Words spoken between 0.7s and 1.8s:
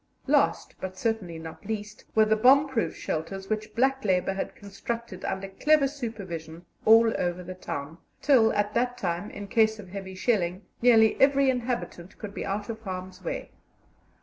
but certainly not